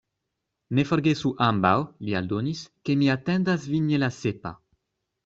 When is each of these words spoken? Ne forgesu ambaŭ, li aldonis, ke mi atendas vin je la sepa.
Ne 0.77 0.85
forgesu 0.91 1.31
ambaŭ, 1.47 1.73
li 2.07 2.15
aldonis, 2.21 2.63
ke 2.89 2.97
mi 3.03 3.11
atendas 3.17 3.69
vin 3.75 3.93
je 3.93 4.01
la 4.05 4.11
sepa. 4.17 4.55